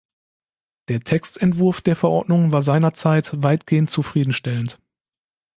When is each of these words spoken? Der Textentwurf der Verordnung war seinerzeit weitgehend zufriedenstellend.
Der 0.87 1.01
Textentwurf 1.01 1.79
der 1.81 1.95
Verordnung 1.95 2.51
war 2.51 2.63
seinerzeit 2.63 3.29
weitgehend 3.43 3.91
zufriedenstellend. 3.91 4.79